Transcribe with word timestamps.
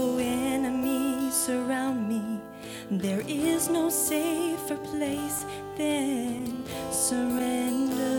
Though 0.00 0.16
enemies 0.16 1.34
surround 1.34 2.08
me, 2.08 2.40
there 2.90 3.20
is 3.28 3.68
no 3.68 3.90
safer 3.90 4.76
place 4.76 5.44
than 5.76 6.64
surrender. 6.90 8.16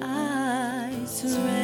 I 0.00 0.94
surrender. 1.04 1.61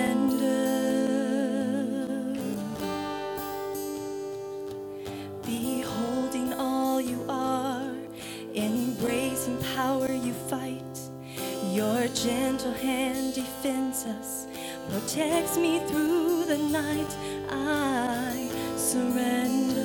Gentle 12.25 12.73
hand 12.75 13.35
defends 13.35 14.05
us, 14.07 14.47
protects 14.91 15.57
me 15.59 15.81
through 15.89 16.45
the 16.47 16.59
night. 16.59 17.17
I 17.51 18.51
surrender. 18.77 19.85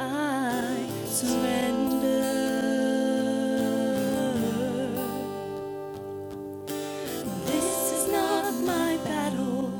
I 0.00 0.88
surrender. 1.06 2.22
This 7.46 7.92
is 7.92 8.12
not 8.12 8.54
my 8.64 8.98
battle. 9.04 9.72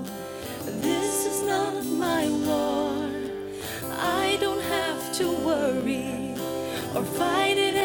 This 0.67 1.27
is 1.27 1.43
not 1.45 1.85
my 1.87 2.29
war. 2.47 3.11
I 3.99 4.39
don't 4.41 4.63
have 4.63 5.13
to 5.15 5.33
worry 5.33 6.35
or 6.97 7.05
fight 7.05 7.59
it 7.59 7.77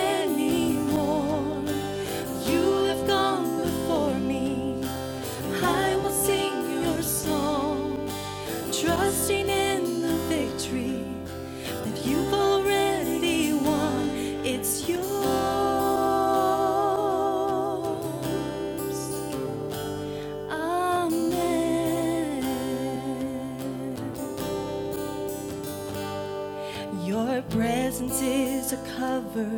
Your 27.17 27.41
presence 27.49 28.21
is 28.21 28.73
a 28.73 28.77
cover 28.95 29.49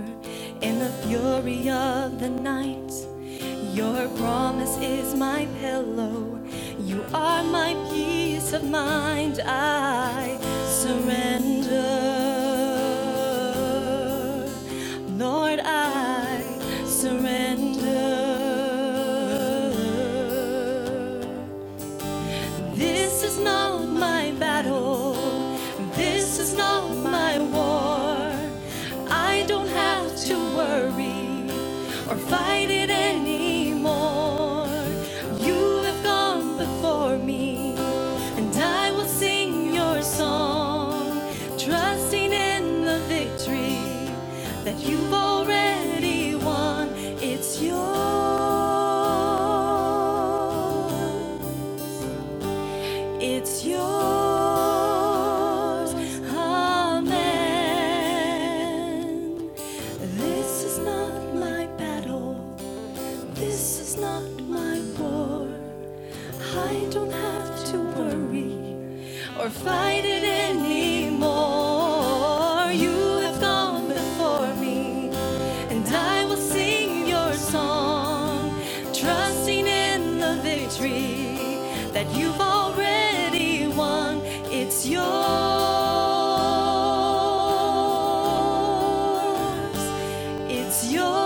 in 0.61 0.79
the 0.79 0.89
fury 1.03 1.69
of 1.69 2.17
the 2.17 2.29
night. 2.29 2.93
Your 3.73 4.07
promise 4.15 4.77
is 4.77 5.13
my 5.13 5.45
pillow. 5.59 6.39
You 6.79 7.03
are 7.13 7.43
my 7.43 7.73
peace 7.91 8.53
of 8.53 8.63
mind. 8.63 9.41
I 9.45 10.39
surrender. 10.81 11.83
Lord, 15.17 15.59
I 15.65 16.41
surrender. 16.85 18.07
This 22.75 23.23
is 23.23 23.37
not 23.37 23.85
my 23.89 24.31
battle. 24.39 25.08
You've 44.79 45.13
already 45.13 46.35
won. 46.35 46.89
It's 47.21 47.61
yours. 47.61 47.77
It's 53.21 53.65
yours. 53.65 53.81
Amen. 56.33 57.11
This 60.17 60.63
is 60.65 60.79
not 60.79 61.35
my 61.35 61.67
battle. 61.77 62.37
This 63.35 63.79
is 63.79 63.97
not 63.97 64.23
my 64.43 64.79
war. 64.99 65.47
I 66.41 66.87
don't 66.91 67.11
have 67.11 67.65
to 67.71 67.77
worry 67.99 68.55
or 69.39 69.49
fight 69.49 70.05
it 70.05 70.23
anymore. 70.23 70.78
That 81.99 82.15
you've 82.17 82.39
already 82.39 83.67
won. 83.67 84.21
It's 84.45 84.87
yours. 84.87 85.03
It's 90.49 90.93
yours. 90.93 91.18